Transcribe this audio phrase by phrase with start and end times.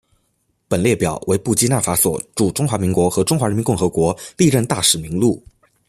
[0.67, 5.45] 本列表为布基纳法索驻中华民国和中华人民共和国历任大使名录。